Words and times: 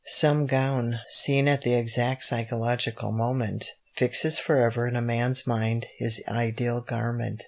Some 0.07 0.47
gown, 0.47 0.95
seen 1.09 1.47
at 1.47 1.61
the 1.61 1.75
exact 1.75 2.25
psychological 2.25 3.11
moment, 3.11 3.67
fixes 3.93 4.39
forever 4.39 4.87
in 4.87 4.95
a 4.95 4.99
man's 5.01 5.45
mind 5.45 5.85
his 5.99 6.23
ideal 6.27 6.81
garment. 6.81 7.39